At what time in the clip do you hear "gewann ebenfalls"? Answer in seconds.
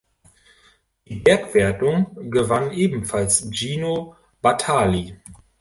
2.31-3.47